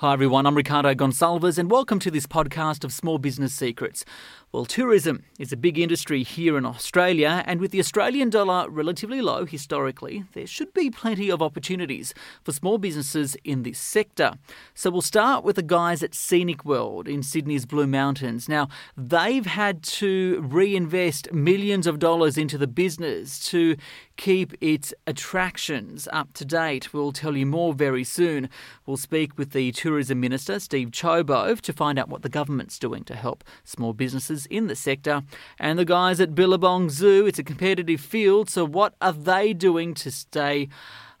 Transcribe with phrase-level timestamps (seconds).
[0.00, 4.04] Hi everyone, I'm Ricardo Gonçalves and welcome to this podcast of Small Business Secrets.
[4.52, 9.20] Well, tourism is a big industry here in Australia, and with the Australian dollar relatively
[9.20, 14.32] low historically, there should be plenty of opportunities for small businesses in this sector.
[14.72, 18.48] So we'll start with the guys at Scenic World in Sydney's Blue Mountains.
[18.48, 23.76] Now, they've had to reinvest millions of dollars into the business to
[24.16, 26.94] keep its attractions up to date.
[26.94, 28.48] We'll tell you more very soon.
[28.86, 33.04] We'll speak with the Tourism Minister, Steve Ciobo, to find out what the government's doing
[33.04, 35.22] to help small businesses in the sector.
[35.60, 39.94] And the guys at Billabong Zoo, it's a competitive field, so what are they doing
[39.94, 40.68] to stay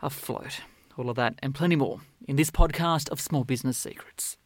[0.02, 0.62] afloat?
[0.96, 4.36] All of that and plenty more in this podcast of Small Business Secrets.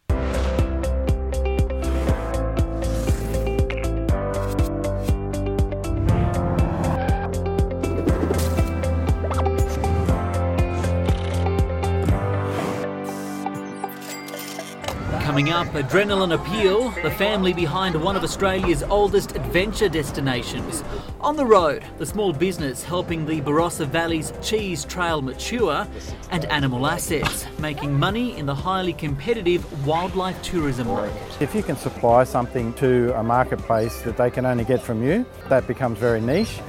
[15.41, 20.84] Coming up, Adrenaline Appeal, the family behind one of Australia's oldest adventure destinations.
[21.23, 25.89] On the road, the small business helping the Barossa Valley's cheese trail mature,
[26.31, 31.17] and animal assets, making money in the highly competitive wildlife tourism market.
[31.41, 35.25] If you can supply something to a marketplace that they can only get from you,
[35.48, 36.61] that becomes very niche.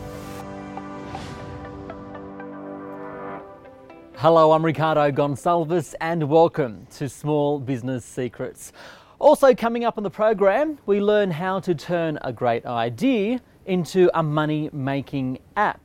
[4.21, 8.71] Hello, I'm Ricardo Gonçalves and welcome to Small Business Secrets.
[9.17, 14.11] Also, coming up on the program, we learn how to turn a great idea into
[14.13, 15.81] a money making app.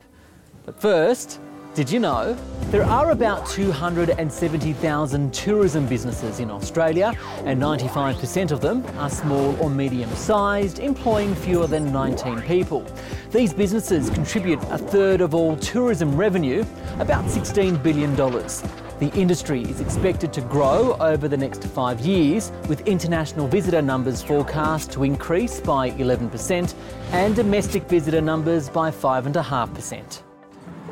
[0.67, 1.41] But first,
[1.77, 2.33] did you know
[2.71, 7.13] there are about 270,000 tourism businesses in Australia
[7.45, 12.83] and 95% of them are small or medium sized, employing fewer than 19 people.
[13.31, 16.65] These businesses contribute a third of all tourism revenue,
[16.99, 18.17] about $16 billion.
[18.17, 24.23] The industry is expected to grow over the next five years, with international visitor numbers
[24.23, 26.75] forecast to increase by 11%
[27.13, 30.26] and domestic visitor numbers by 5.5%.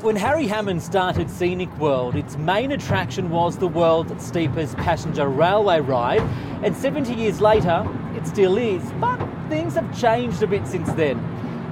[0.05, 5.81] When Harry Hammond started Scenic World, its main attraction was the world's steepest passenger railway
[5.81, 6.21] ride,
[6.63, 8.83] and 70 years later, it still is.
[9.01, 9.17] But
[9.49, 11.19] things have changed a bit since then.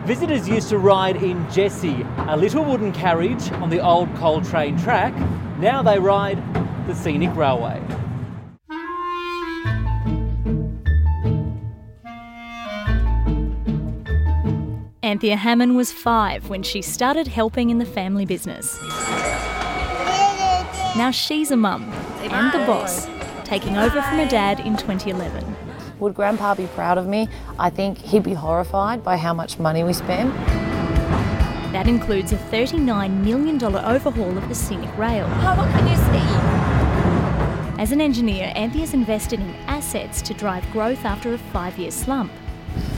[0.06, 4.78] Visitors used to ride in Jessie, a little wooden carriage on the old coal train
[4.78, 5.12] track.
[5.58, 6.38] Now they ride
[6.86, 7.82] the Scenic Railway.
[15.12, 18.80] Anthea Hammond was five when she started helping in the family business.
[20.96, 21.82] Now she's a mum
[22.22, 23.08] and the boss,
[23.44, 25.54] taking over from her dad in 2011.
[25.98, 27.28] Would Grandpa be proud of me?
[27.58, 30.32] I think he'd be horrified by how much money we spend.
[31.74, 35.26] That includes a $39 million overhaul of the scenic rail.
[35.28, 37.82] Oh, what can you see?
[37.82, 42.32] As an engineer, Anthea's invested in assets to drive growth after a five year slump.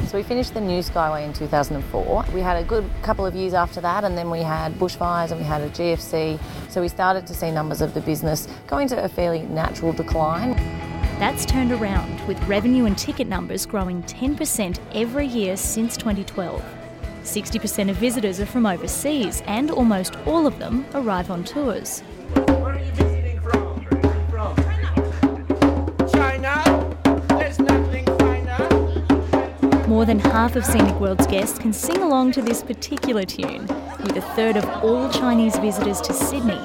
[0.07, 2.27] So we finished the new Skyway in 2004.
[2.33, 5.41] We had a good couple of years after that, and then we had bushfires and
[5.41, 6.39] we had a GFC.
[6.71, 10.55] So we started to see numbers of the business going to a fairly natural decline.
[11.19, 16.63] That's turned around, with revenue and ticket numbers growing 10% every year since 2012.
[17.23, 22.03] 60% of visitors are from overseas, and almost all of them arrive on tours.
[30.05, 33.67] More than half of Scenic World's guests can sing along to this particular tune,
[34.03, 36.61] with a third of all Chinese visitors to Sydney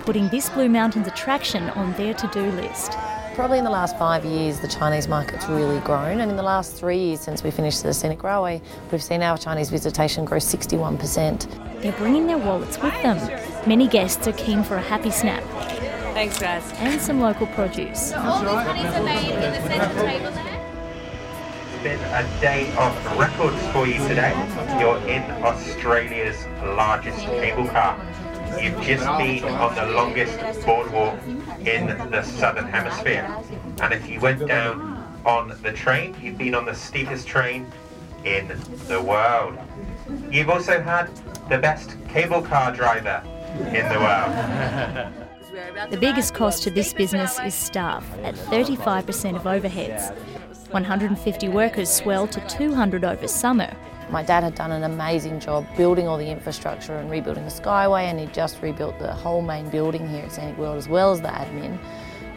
[0.00, 2.92] putting this Blue Mountains attraction on their to do list.
[3.34, 6.74] Probably in the last five years, the Chinese market's really grown, and in the last
[6.74, 8.60] three years since we finished the Scenic Railway,
[8.92, 11.80] we've seen our Chinese visitation grow 61%.
[11.80, 13.16] They're bringing their wallets with them.
[13.66, 15.42] Many guests are keen for a happy snap
[16.12, 16.70] Thanks, guys.
[16.74, 18.12] and some local produce.
[18.12, 20.30] All these monies are made in the centre table there.
[20.30, 20.43] It's
[21.84, 24.32] been a day of records for you today.
[24.80, 28.00] You're in Australia's largest cable car.
[28.58, 31.22] You've just been on the longest boardwalk
[31.60, 33.28] in the southern hemisphere.
[33.82, 37.70] And if you went down on the train, you've been on the steepest train
[38.24, 38.48] in
[38.88, 39.58] the world.
[40.30, 41.10] You've also had
[41.50, 43.22] the best cable car driver
[43.58, 45.12] in the world.
[45.90, 50.16] The biggest cost to this business is staff, at 35% of overheads.
[50.70, 53.74] 150 workers swell to 200 over summer.
[54.10, 58.04] My dad had done an amazing job building all the infrastructure and rebuilding the Skyway,
[58.04, 61.20] and he just rebuilt the whole main building here at Scenic World as well as
[61.20, 61.78] the admin.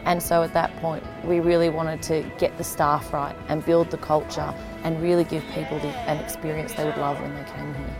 [0.04, 3.90] And so at that point, we really wanted to get the staff right and build
[3.90, 4.54] the culture
[4.84, 7.96] and really give people the, an experience they would love when they came here.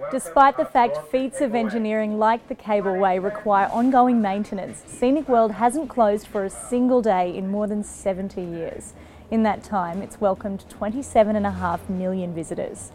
[0.00, 5.50] Okay, Despite the fact feats of engineering like the cableway require ongoing maintenance, Scenic World
[5.50, 8.92] hasn't closed for a single day in more than 70 years.
[9.32, 12.92] In that time, it's welcomed 27.5 million visitors.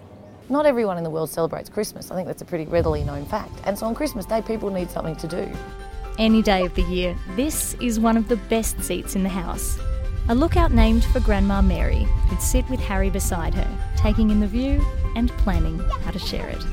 [0.49, 2.09] Not everyone in the world celebrates Christmas.
[2.09, 3.51] I think that's a pretty readily known fact.
[3.65, 5.51] And so on Christmas Day, people need something to do.
[6.17, 9.77] Any day of the year, this is one of the best seats in the house.
[10.29, 14.47] A lookout named for Grandma Mary, who'd sit with Harry beside her, taking in the
[14.47, 14.81] view
[15.17, 16.63] and planning how to share it.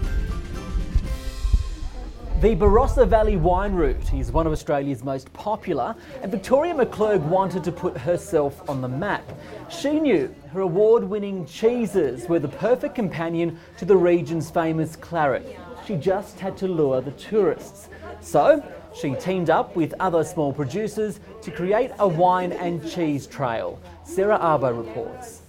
[2.41, 7.63] The Barossa Valley wine route is one of Australia's most popular, and Victoria McClurg wanted
[7.65, 9.31] to put herself on the map.
[9.69, 15.55] She knew her award winning cheeses were the perfect companion to the region's famous claret.
[15.87, 17.91] She just had to lure the tourists.
[18.23, 18.65] So,
[18.95, 23.79] she teamed up with other small producers to create a wine and cheese trail.
[24.03, 25.43] Sarah Abo reports.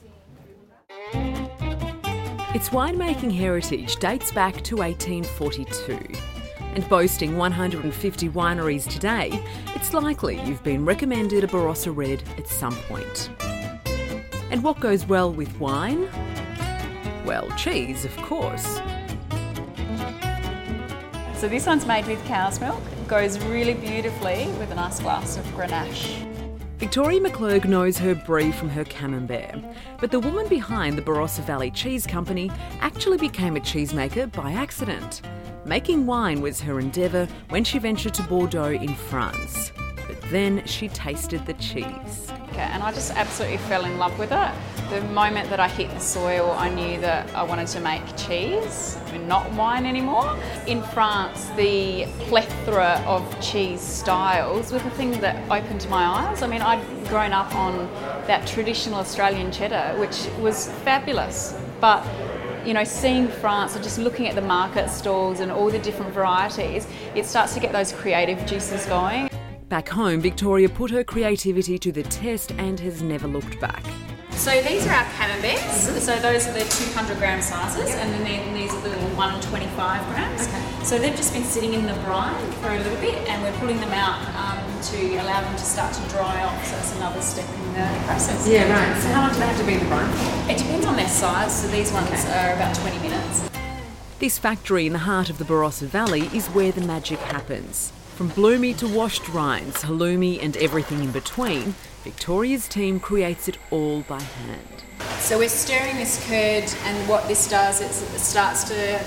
[2.53, 6.30] Its winemaking heritage dates back to 1842.
[6.73, 9.43] And boasting 150 wineries today,
[9.75, 13.29] it's likely you've been recommended a Barossa Red at some point.
[14.49, 16.09] And what goes well with wine?
[17.25, 18.81] Well, cheese, of course.
[21.35, 22.81] So this one's made with cow's milk.
[23.07, 26.27] Goes really beautifully with a nice glass of Grenache.
[26.77, 29.63] Victoria McClurg knows her brie from her camembert,
[29.99, 35.21] but the woman behind the Barossa Valley Cheese Company actually became a cheesemaker by accident.
[35.65, 39.71] Making wine was her endeavour when she ventured to Bordeaux in France.
[40.07, 42.31] But then she tasted the cheese.
[42.49, 44.51] Okay, and I just absolutely fell in love with it.
[44.89, 48.97] The moment that I hit the soil, I knew that I wanted to make cheese
[49.09, 50.35] and not wine anymore.
[50.65, 56.41] In France, the plethora of cheese styles was the thing that opened my eyes.
[56.41, 57.87] I mean, I'd grown up on
[58.25, 62.03] that traditional Australian cheddar, which was fabulous, but
[62.65, 66.13] you know, seeing France and just looking at the market stalls and all the different
[66.13, 69.29] varieties, it starts to get those creative juices going.
[69.69, 73.83] Back home, Victoria put her creativity to the test and has never looked back.
[74.31, 76.03] So these are our camemberts.
[76.03, 80.49] So those are the 200 gram sizes, and then these are the little 125 grams.
[80.87, 83.79] So they've just been sitting in the brine for a little bit, and we're pulling
[83.79, 86.65] them out um, to allow them to start to dry off.
[86.65, 88.47] So that's another step in the process.
[88.47, 89.01] Yeah, right.
[89.01, 90.09] So how long do they have to be in the brine?
[90.49, 91.61] It depends on their size.
[91.61, 93.49] So these ones are about 20 minutes.
[94.19, 97.91] This factory in the heart of the Barossa Valley is where the magic happens.
[98.15, 101.73] From bloomy to washed rinds, halloumi, and everything in between,
[102.03, 104.83] Victoria's team creates it all by hand.
[105.19, 108.99] So we're stirring this curd, and what this does is it starts to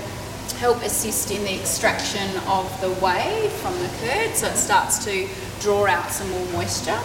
[0.57, 5.27] help assist in the extraction of the whey from the curd, so it starts to
[5.61, 6.99] draw out some more moisture.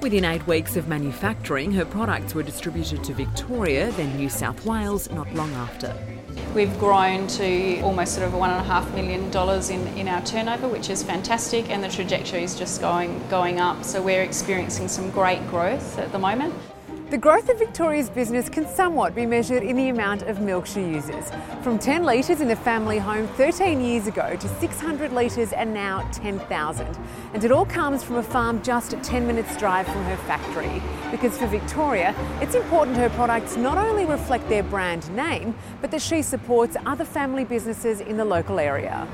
[0.00, 5.10] Within eight weeks of manufacturing, her products were distributed to Victoria, then New South Wales,
[5.10, 5.96] not long after.
[6.54, 10.20] We've grown to almost sort of one and a half million dollars in, in our
[10.24, 13.82] turnover, which is fantastic, and the trajectory is just going going up.
[13.82, 16.54] So we're experiencing some great growth at the moment.
[17.10, 20.80] The growth of Victoria's business can somewhat be measured in the amount of milk she
[20.80, 21.30] uses.
[21.62, 26.08] From 10 litres in the family home 13 years ago to 600 litres and now
[26.12, 26.98] 10,000.
[27.34, 30.82] And it all comes from a farm just 10 minutes drive from her factory.
[31.10, 36.00] Because for Victoria, it's important her products not only reflect their brand name, but that
[36.00, 39.06] she supports other family businesses in the local area.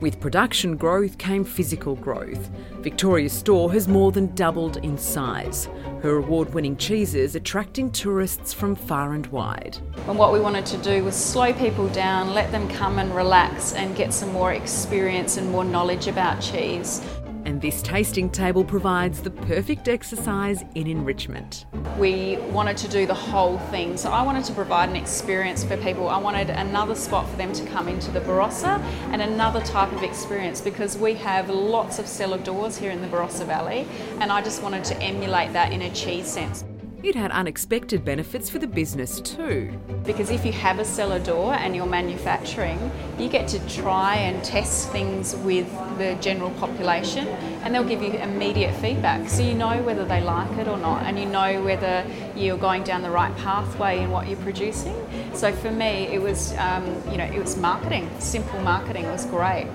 [0.00, 2.50] With production growth came physical growth.
[2.80, 5.70] Victoria's store has more than doubled in size.
[6.02, 9.78] Her award winning cheeses attracting tourists from far and wide.
[10.06, 13.72] And what we wanted to do was slow people down, let them come and relax
[13.72, 17.00] and get some more experience and more knowledge about cheese.
[17.46, 21.64] And this tasting table provides the perfect exercise in enrichment.
[21.96, 23.96] We wanted to do the whole thing.
[23.96, 26.08] So I wanted to provide an experience for people.
[26.08, 28.80] I wanted another spot for them to come into the Barossa
[29.12, 33.06] and another type of experience because we have lots of cellar doors here in the
[33.06, 33.86] Barossa Valley
[34.18, 36.64] and I just wanted to emulate that in a cheese sense.
[37.06, 39.72] It had unexpected benefits for the business too.
[40.04, 44.42] Because if you have a cellar door and you're manufacturing, you get to try and
[44.42, 47.28] test things with the general population
[47.62, 49.28] and they'll give you immediate feedback.
[49.28, 52.82] So you know whether they like it or not and you know whether you're going
[52.82, 54.96] down the right pathway in what you're producing.
[55.32, 58.10] So for me, it was, um, you know, it was marketing.
[58.18, 59.68] Simple marketing was great.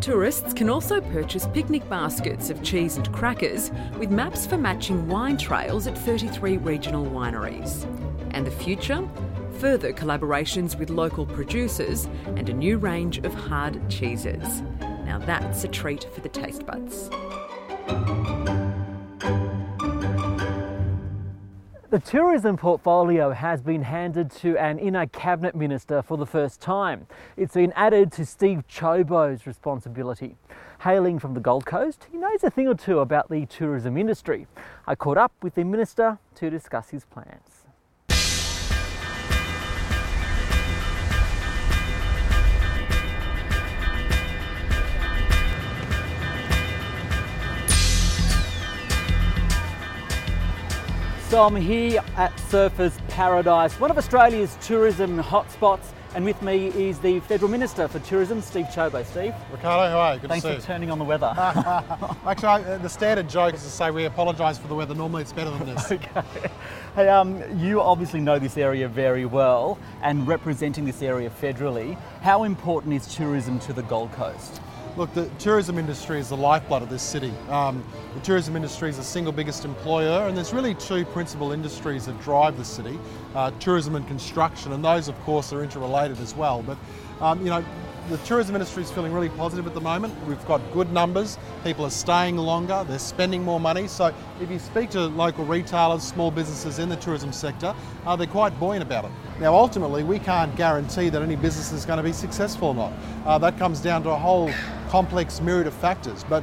[0.00, 5.36] Tourists can also purchase picnic baskets of cheese and crackers with maps for matching wine
[5.36, 7.84] trails at 33 regional wineries.
[8.30, 9.06] And the future?
[9.58, 14.62] Further collaborations with local producers and a new range of hard cheeses.
[14.80, 17.10] Now that's a treat for the taste buds.
[21.90, 27.06] The tourism portfolio has been handed to an inner cabinet minister for the first time.
[27.34, 30.36] It's been added to Steve Ciobo's responsibility.
[30.80, 34.46] Hailing from the Gold Coast, he knows a thing or two about the tourism industry.
[34.86, 37.57] I caught up with the minister to discuss his plans.
[51.28, 56.98] So I'm here at Surfers Paradise, one of Australia's tourism hotspots, and with me is
[57.00, 59.04] the Federal Minister for Tourism, Steve Ciobo.
[59.04, 60.20] Steve, Ricardo, how are you?
[60.20, 60.66] Good thanks to see for you.
[60.66, 61.34] turning on the weather.
[61.36, 64.94] Actually, I- the standard joke is to say we apologise for the weather.
[64.94, 65.92] Normally, it's better than this.
[65.92, 66.22] okay.
[66.94, 72.44] Hey, um, you obviously know this area very well, and representing this area federally, how
[72.44, 74.62] important is tourism to the Gold Coast?
[74.98, 77.32] Look, the tourism industry is the lifeblood of this city.
[77.50, 82.06] Um, the tourism industry is the single biggest employer, and there's really two principal industries
[82.06, 82.98] that drive the city:
[83.36, 86.64] uh, tourism and construction, and those, of course, are interrelated as well.
[86.64, 86.78] But
[87.20, 87.64] um, you know,
[88.08, 90.14] the tourism industry is feeling really positive at the moment.
[90.26, 91.36] We've got good numbers.
[91.62, 92.84] People are staying longer.
[92.88, 93.86] They're spending more money.
[93.86, 97.74] So, if you speak to local retailers, small businesses in the tourism sector,
[98.06, 99.10] uh, they're quite buoyant about it.
[99.40, 102.92] Now, ultimately, we can't guarantee that any business is going to be successful or not.
[103.26, 104.50] Uh, that comes down to a whole
[104.88, 106.24] complex myriad of factors.
[106.28, 106.42] But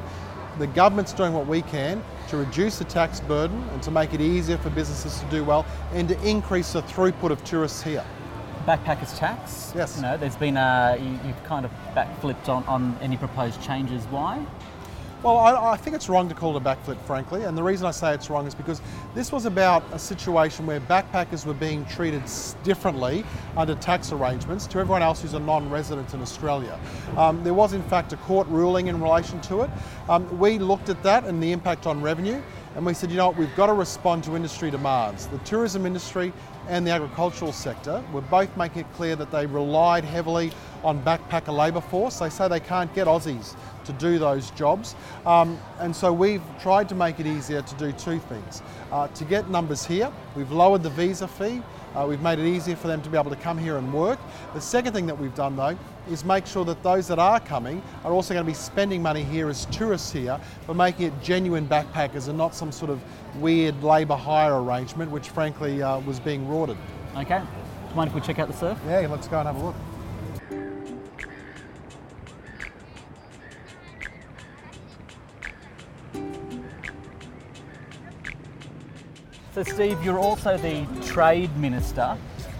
[0.58, 4.20] the government's doing what we can to reduce the tax burden and to make it
[4.20, 8.04] easier for businesses to do well and to increase the throughput of tourists here.
[8.66, 9.72] Backpackers tax.
[9.76, 9.96] Yes.
[9.96, 14.02] You know, there's been a you, you've kind of backflipped on, on any proposed changes.
[14.06, 14.44] Why?
[15.22, 17.86] Well, I, I think it's wrong to call it a backflip, frankly, and the reason
[17.86, 18.82] I say it's wrong is because
[19.14, 22.22] this was about a situation where backpackers were being treated
[22.64, 23.24] differently
[23.56, 26.78] under tax arrangements to everyone else who's a non-resident in Australia.
[27.16, 29.70] Um, there was, in fact, a court ruling in relation to it.
[30.08, 32.42] Um, we looked at that and the impact on revenue,
[32.74, 35.28] and we said, you know what, we've got to respond to industry demands.
[35.28, 36.32] The tourism industry
[36.66, 40.52] and the agricultural sector were both making it clear that they relied heavily
[40.86, 42.20] on backpacker labour force.
[42.20, 44.94] They say they can't get Aussies to do those jobs.
[45.26, 48.62] Um, and so we've tried to make it easier to do two things.
[48.92, 51.60] Uh, to get numbers here, we've lowered the visa fee.
[51.94, 54.18] Uh, we've made it easier for them to be able to come here and work.
[54.54, 55.76] The second thing that we've done though
[56.08, 59.24] is make sure that those that are coming are also going to be spending money
[59.24, 63.00] here as tourists here, but making it genuine backpackers and not some sort of
[63.40, 66.76] weird labour hire arrangement, which frankly uh, was being rorted.
[67.16, 67.38] Okay.
[67.38, 68.78] Do you mind if we check out the surf?
[68.86, 69.74] Yeah, let's go and have a look.
[79.56, 82.18] So, Steve, you're also the trade minister.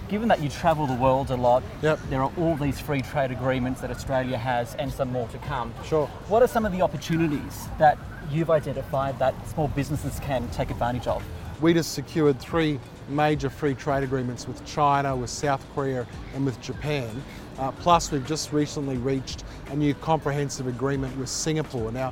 [0.09, 1.99] Given that you travel the world a lot, Yep.
[2.09, 5.71] there are all these free trade agreements that Australia has and some more to come.
[5.85, 6.07] Sure.
[6.27, 7.99] What are some of the opportunities that
[8.31, 11.23] you've identified that small businesses can take advantage of?
[11.61, 16.59] We just secured three major free trade agreements with China, with South Korea, and with
[16.61, 17.23] Japan.
[17.59, 21.91] Uh, plus, we've just recently reached a new comprehensive agreement with Singapore.
[21.91, 22.11] Now,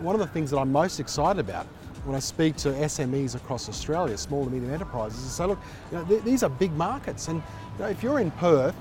[0.00, 1.66] one of the things that I'm most excited about
[2.04, 5.58] when I speak to SMEs across Australia, small to medium enterprises, is say, look,
[5.90, 7.42] you know, th- these are big markets, and
[7.78, 8.74] you know, if you're in Perth,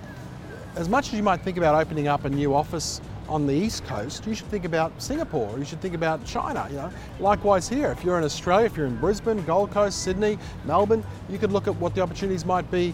[0.76, 3.86] as much as you might think about opening up a new office on the east
[3.86, 5.58] coast, you should think about Singapore.
[5.58, 6.66] You should think about China.
[6.70, 7.92] You know, likewise here.
[7.92, 11.68] If you're in Australia, if you're in Brisbane, Gold Coast, Sydney, Melbourne, you could look
[11.68, 12.94] at what the opportunities might be.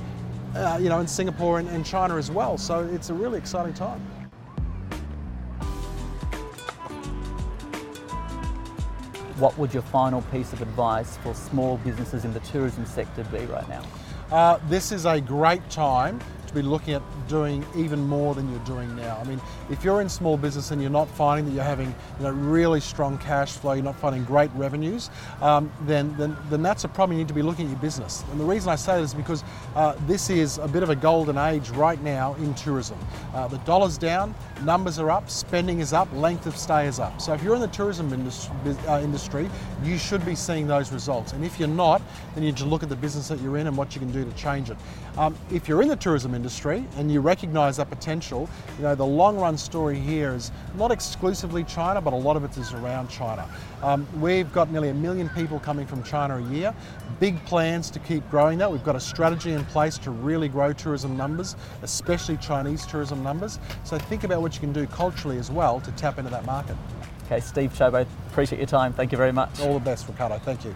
[0.55, 2.57] Uh, you know, in Singapore and, and China as well.
[2.57, 4.01] So it's a really exciting time.
[9.39, 13.45] What would your final piece of advice for small businesses in the tourism sector be
[13.45, 13.83] right now?
[14.31, 18.65] Uh, this is a great time to be looking at doing even more than you're
[18.65, 19.17] doing now.
[19.17, 22.23] I mean, if you're in small business and you're not finding that you're having you
[22.23, 25.09] know, really strong cash flow, you're not finding great revenues,
[25.41, 27.17] um, then, then, then that's a problem.
[27.17, 28.23] You need to be looking at your business.
[28.31, 29.43] And the reason I say that is because
[29.75, 32.97] uh, this is a bit of a golden age right now in tourism.
[33.33, 37.21] Uh, the dollar's down, numbers are up, spending is up, length of stay is up.
[37.21, 38.07] So if you're in the tourism
[38.87, 39.49] uh, industry
[39.83, 41.33] you should be seeing those results.
[41.33, 42.01] And if you're not,
[42.33, 44.11] then you need to look at the business that you're in and what you can
[44.11, 44.77] do to change it.
[45.17, 48.47] Um, if you're in the tourism industry and you recognise that potential,
[48.77, 52.43] you know the long run story here is not exclusively China, but a lot of
[52.43, 53.49] it is around China.
[53.81, 56.73] Um, we've got nearly a million people coming from China a year.
[57.19, 58.71] Big plans to keep growing that.
[58.71, 63.57] We've got a strategy in place to really grow tourism numbers, especially Chinese tourism numbers.
[63.85, 66.75] So think about what you can do culturally as well to tap into that market.
[67.25, 68.93] Okay, Steve Ciobo, appreciate your time.
[68.93, 69.59] Thank you very much.
[69.61, 70.37] All the best, Ricardo.
[70.37, 70.75] Thank you.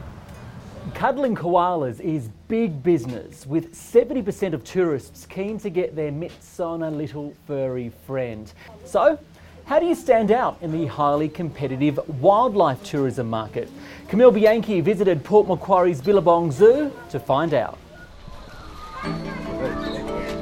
[0.96, 6.84] Cuddling koalas is big business, with 70% of tourists keen to get their mitts on
[6.84, 8.52] a little furry friend.
[8.86, 9.20] So,
[9.66, 13.70] How do you stand out in the highly competitive wildlife tourism market?
[14.10, 17.78] Camille Bianchi visited Port Macquarie's Billabong Zoo to find out.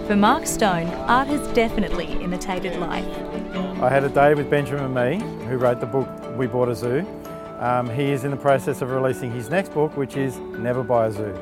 [0.07, 3.05] For Mark Stone, art has definitely imitated life.
[3.83, 7.05] I had a day with Benjamin Mee, who wrote the book We Bought a Zoo.
[7.59, 11.07] Um, he is in the process of releasing his next book, which is Never Buy
[11.07, 11.33] a Zoo.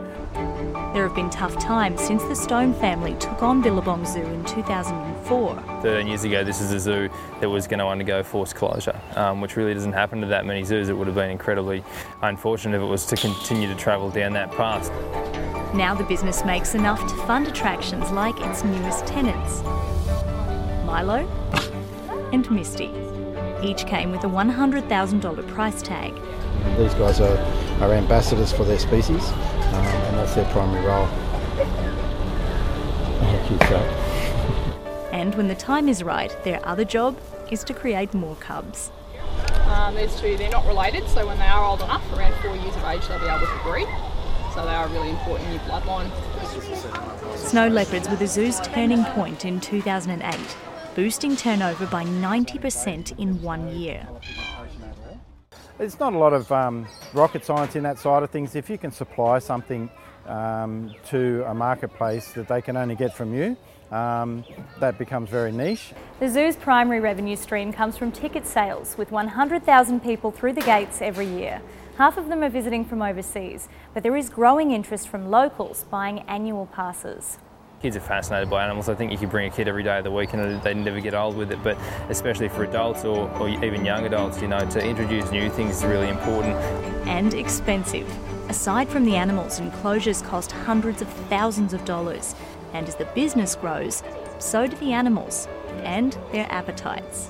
[0.93, 5.63] There have been tough times since the Stone family took on Billabong Zoo in 2004.
[5.83, 7.07] 13 years ago, this is a zoo
[7.39, 10.63] that was going to undergo forced closure, um, which really doesn't happen to that many
[10.63, 10.89] zoos.
[10.89, 11.83] It would have been incredibly
[12.23, 14.89] unfortunate if it was to continue to travel down that path.
[15.75, 19.61] Now the business makes enough to fund attractions like its newest tenants
[20.83, 21.27] Milo
[22.33, 23.16] and Misty.
[23.61, 26.13] Each came with a $100,000 price tag.
[26.77, 27.37] These guys are,
[27.81, 31.05] are ambassadors for their species, um, and that's their primary role.
[33.17, 34.07] How cute that.
[35.11, 37.17] And when the time is right, their other job
[37.49, 38.91] is to create more cubs.
[39.65, 42.75] Um, there's two, they're not related, so when they are old enough, around four years
[42.75, 43.87] of age, they'll be able to breed.
[44.53, 46.09] So they are a really important new bloodline.
[47.37, 50.35] Snow leopards were the zoo's turning point in 2008,
[50.97, 54.07] boosting turnover by 90% in one year.
[55.77, 58.55] It's not a lot of um, rocket science in that side of things.
[58.55, 59.91] If you can supply something
[60.25, 63.55] um, to a marketplace that they can only get from you,
[63.95, 64.43] um,
[64.79, 65.93] that becomes very niche.
[66.19, 70.99] The zoo's primary revenue stream comes from ticket sales, with 100,000 people through the gates
[71.03, 71.61] every year.
[71.99, 76.21] Half of them are visiting from overseas, but there is growing interest from locals buying
[76.21, 77.37] annual passes.
[77.79, 78.89] Kids are fascinated by animals.
[78.89, 80.99] I think if you bring a kid every day of the week and they never
[80.99, 81.77] get old with it, but
[82.09, 85.85] especially for adults or, or even young adults, you know, to introduce new things is
[85.85, 86.55] really important.
[87.07, 88.09] And expensive.
[88.49, 92.33] Aside from the animals, enclosures cost hundreds of thousands of dollars.
[92.73, 94.01] And as the business grows,
[94.39, 95.47] so do the animals
[95.83, 97.29] and their appetites.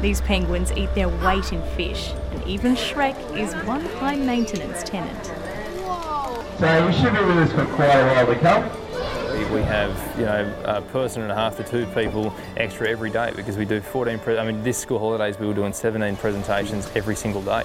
[0.00, 5.26] These penguins eat their weight in fish, and even Shrek is one high maintenance tenant.
[6.60, 8.79] So we should be with us for quite a while to come.
[9.48, 13.32] We have, you know, a person and a half to two people extra every day
[13.34, 14.18] because we do 14.
[14.18, 17.62] Pre- I mean, this school holidays we were doing 17 presentations every single day.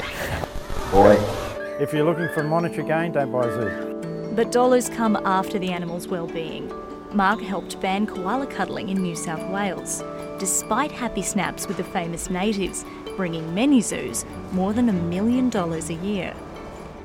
[0.92, 1.16] Boy.
[1.80, 4.32] If you're looking for monetary gain, don't buy a zoo.
[4.36, 6.72] But dollars come after the animal's well-being.
[7.14, 10.02] Mark helped ban koala cuddling in New South Wales,
[10.40, 12.86] despite happy snaps with the famous natives,
[13.16, 16.34] bringing many zoos more than a million dollars a year.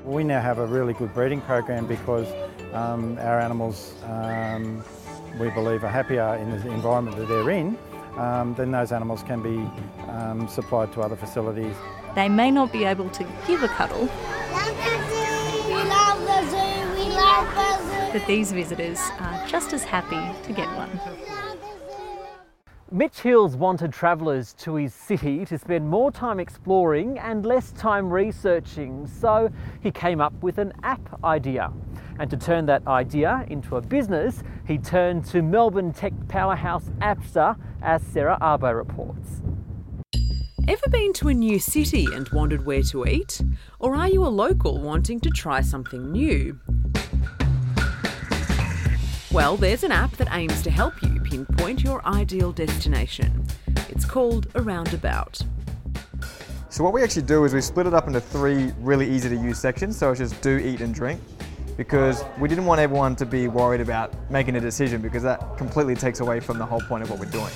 [0.05, 2.27] We now have a really good breeding program because
[2.73, 4.85] um, our animals, um,
[5.39, 7.79] we believe, are happier in the environment that they're in.
[8.17, 9.59] Um, then those animals can be
[10.09, 11.75] um, supplied to other facilities.
[12.15, 14.09] They may not be able to give a cuddle,
[18.13, 21.50] but these visitors are just as happy to get one.
[22.93, 28.13] Mitch Hills wanted travellers to his city to spend more time exploring and less time
[28.13, 29.49] researching, so
[29.81, 31.73] he came up with an app idea.
[32.19, 37.57] And to turn that idea into a business, he turned to Melbourne tech powerhouse Appster,
[37.81, 39.41] as Sarah Abo reports.
[40.67, 43.41] Ever been to a new city and wondered where to eat?
[43.79, 46.59] Or are you a local wanting to try something new?
[49.33, 53.47] Well, there's an app that aims to help you pinpoint your ideal destination.
[53.89, 55.41] It's called a roundabout.
[56.69, 59.37] So what we actually do is we split it up into three really easy to
[59.37, 59.97] use sections.
[59.97, 61.21] So it's just do, eat and drink
[61.77, 65.95] because we didn't want everyone to be worried about making a decision because that completely
[65.95, 67.53] takes away from the whole point of what we're doing.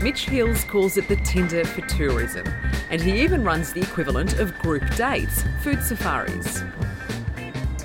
[0.00, 2.46] Mitch Hills calls it the Tinder for tourism,
[2.90, 6.62] and he even runs the equivalent of group dates, food safaris.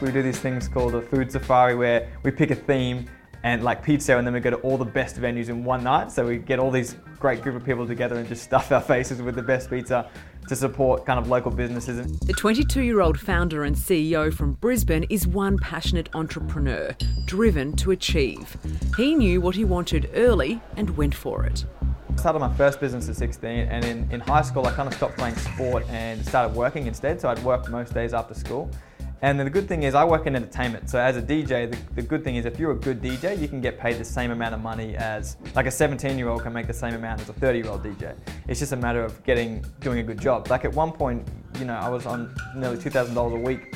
[0.02, 3.08] We do these things called a food safari where we pick a theme
[3.44, 6.12] and like pizza and then we go to all the best venues in one night.
[6.12, 9.22] So we get all these great group of people together and just stuff our faces
[9.22, 10.10] with the best pizza
[10.48, 12.06] to support kind of local businesses.
[12.20, 17.92] The 22 year old founder and CEO from Brisbane is one passionate entrepreneur, driven to
[17.92, 18.56] achieve.
[18.96, 21.66] He knew what he wanted early and went for it.
[22.10, 24.94] I started my first business at 16 and in, in high school I kind of
[24.94, 27.22] stopped playing sport and started working instead.
[27.22, 28.72] So I'd work most days after school.
[29.22, 30.90] And the good thing is I work in entertainment.
[30.90, 33.48] So as a DJ, the, the good thing is if you're a good DJ, you
[33.48, 36.54] can get paid the same amount of money as like a 17 year old can
[36.54, 38.16] make the same amount as a 30 year old DJ.
[38.48, 40.50] It's just a matter of getting doing a good job.
[40.50, 41.28] Like at one point,
[41.58, 43.76] you know, I was on nearly $2,000 a week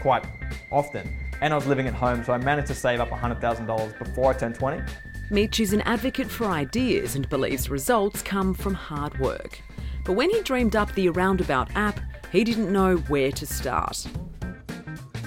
[0.00, 0.24] quite
[0.70, 1.12] often.
[1.40, 4.38] And I was living at home, so I managed to save up $100,000 before I
[4.38, 4.82] turned 20.
[5.30, 9.60] Mitch is an advocate for ideas and believes results come from hard work.
[10.04, 14.06] But when he dreamed up the Roundabout app, he didn't know where to start.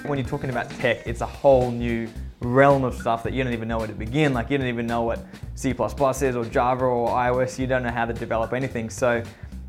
[0.06, 2.08] When you're talking about tech, it's a whole new
[2.40, 4.32] realm of stuff that you don't even know where to begin.
[4.32, 7.58] Like you don't even know what C++ is or Java or iOS.
[7.58, 8.90] You don't know how to develop anything.
[8.90, 9.22] So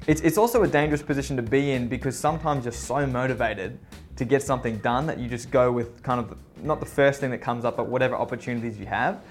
[0.08, 3.78] it's, it's also a dangerous position to be in because sometimes you're so motivated
[4.16, 7.32] to get something done that you just go with kind of not the first thing
[7.32, 9.22] that comes up, but whatever opportunities you have.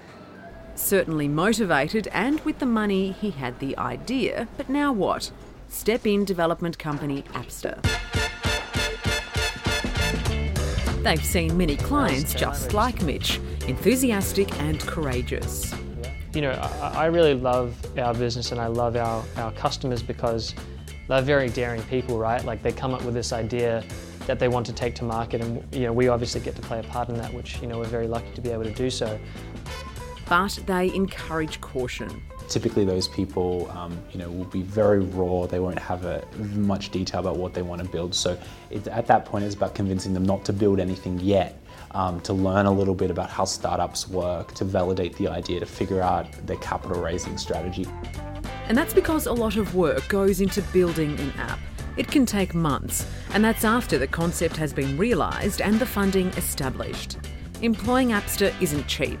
[0.75, 4.47] Certainly motivated, and with the money, he had the idea.
[4.57, 5.31] But now what?
[5.67, 7.79] Step in development company Appster.
[11.03, 15.73] They've seen many clients just like Mitch, enthusiastic and courageous.
[16.35, 20.53] You know, I, I really love our business and I love our, our customers because
[21.07, 22.45] they're very daring people, right?
[22.45, 23.83] Like they come up with this idea
[24.27, 26.79] that they want to take to market and you know we obviously get to play
[26.79, 28.89] a part in that which you know we're very lucky to be able to do
[28.89, 29.19] so
[30.29, 35.59] but they encourage caution typically those people um, you know will be very raw they
[35.59, 38.37] won't have a, much detail about what they want to build so
[38.69, 41.57] it, at that point it's about convincing them not to build anything yet
[41.91, 45.65] um, to learn a little bit about how startups work to validate the idea to
[45.65, 47.87] figure out their capital raising strategy
[48.67, 51.59] and that's because a lot of work goes into building an app
[51.97, 56.27] it can take months, and that's after the concept has been realised and the funding
[56.29, 57.17] established.
[57.61, 59.19] Employing Appster isn't cheap.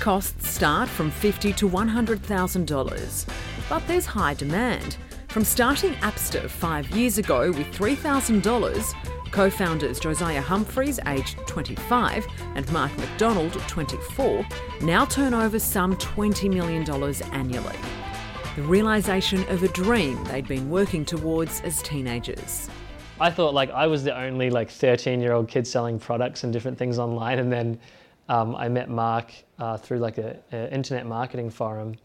[0.00, 3.26] Costs start from 50 to $100,000.
[3.68, 4.96] But there's high demand.
[5.28, 8.94] From starting Appster five years ago with $3,000,
[9.30, 14.46] co founders Josiah Humphreys, aged 25, and Mark McDonald, 24,
[14.80, 16.90] now turn over some $20 million
[17.32, 17.76] annually
[18.56, 22.68] the realisation of a dream they'd been working towards as teenagers.
[23.20, 26.52] I thought like I was the only like 13 year old kid selling products and
[26.52, 27.78] different things online, and then
[28.30, 31.96] um, I met Mark uh, through like an internet marketing forum,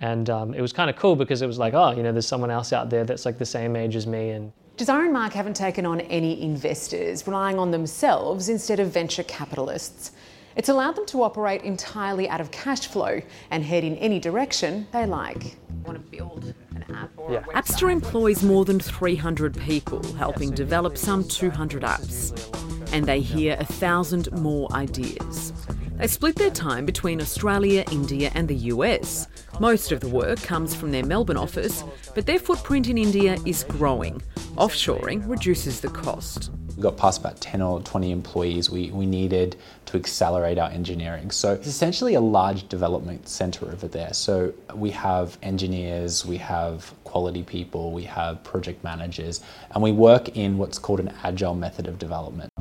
[0.00, 2.28] and um, it was kind of cool because it was like, oh, you know, there's
[2.28, 5.32] someone else out there that's like the same age as me, and Josiah and Mark
[5.32, 10.12] haven't taken on any investors, relying on themselves instead of venture capitalists.
[10.56, 14.86] It's allowed them to operate entirely out of cash flow and head in any direction
[14.92, 15.56] they like.
[15.84, 17.42] Want to build an app or yeah.
[17.54, 22.63] Appster employs more than 300 people, helping develop some 200 apps.
[22.94, 25.52] And they hear a thousand more ideas.
[25.96, 29.26] They split their time between Australia, India, and the US.
[29.58, 31.82] Most of the work comes from their Melbourne office,
[32.14, 34.22] but their footprint in India is growing.
[34.54, 36.52] Offshoring reduces the cost.
[36.76, 41.32] We got past about 10 or 20 employees we, we needed to accelerate our engineering.
[41.32, 44.12] So it's essentially a large development center over there.
[44.12, 49.40] So we have engineers, we have quality people, we have project managers,
[49.72, 52.53] and we work in what's called an agile method of development.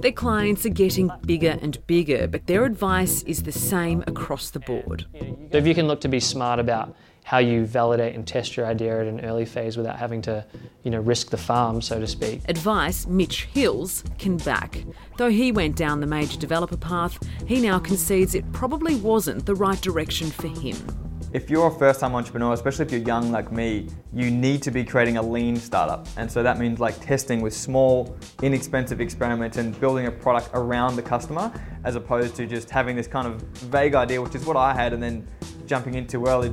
[0.00, 4.60] Their clients are getting bigger and bigger, but their advice is the same across the
[4.60, 5.04] board.
[5.52, 9.02] If you can look to be smart about how you validate and test your idea
[9.02, 10.44] at an early phase without having to,
[10.84, 12.40] you know, risk the farm, so to speak.
[12.48, 14.84] Advice Mitch Hills can back.
[15.18, 19.54] Though he went down the major developer path, he now concedes it probably wasn't the
[19.54, 20.76] right direction for him.
[21.32, 24.72] If you're a first time entrepreneur, especially if you're young like me, you need to
[24.72, 26.08] be creating a lean startup.
[26.16, 30.96] And so that means like testing with small, inexpensive experiments and building a product around
[30.96, 31.52] the customer
[31.84, 34.92] as opposed to just having this kind of vague idea, which is what I had,
[34.92, 35.24] and then
[35.66, 36.52] jumping in too early.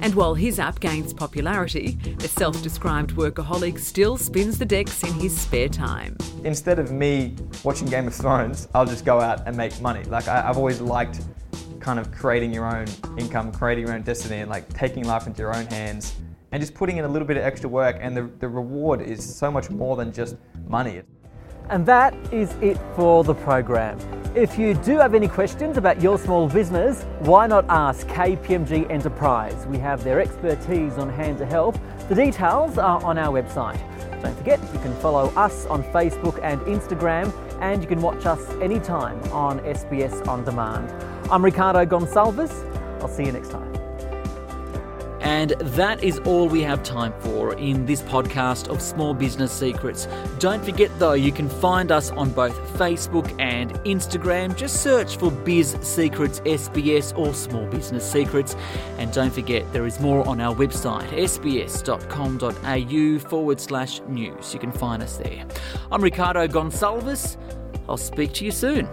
[0.00, 5.12] And while his app gains popularity, the self described workaholic still spins the decks in
[5.12, 6.16] his spare time.
[6.44, 10.04] Instead of me watching Game of Thrones, I'll just go out and make money.
[10.04, 11.20] Like, I, have always liked
[11.88, 15.40] kind of creating your own income, creating your own destiny, and like taking life into
[15.40, 16.16] your own hands
[16.52, 17.96] and just putting in a little bit of extra work.
[17.98, 21.00] And the, the reward is so much more than just money.
[21.70, 23.98] And that is it for the program.
[24.34, 29.66] If you do have any questions about your small business, why not ask KPMG Enterprise?
[29.66, 31.78] We have their expertise on hand to help.
[32.10, 33.80] The details are on our website.
[34.22, 38.46] Don't forget, you can follow us on Facebook and Instagram, and you can watch us
[38.60, 40.92] anytime on SBS On Demand.
[41.30, 42.50] I'm Ricardo Gonçalves.
[43.02, 43.68] I'll see you next time.
[45.20, 50.08] And that is all we have time for in this podcast of Small Business Secrets.
[50.38, 54.56] Don't forget though, you can find us on both Facebook and Instagram.
[54.56, 58.56] Just search for Biz Secrets SBS or Small Business Secrets.
[58.96, 62.48] And don't forget, there is more on our website, sbs.com.au
[63.28, 64.54] forward slash news.
[64.54, 65.44] You can find us there.
[65.92, 67.36] I'm Ricardo Gonçalves.
[67.86, 68.88] I'll speak to you soon.